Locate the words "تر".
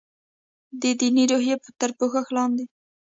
1.79-1.89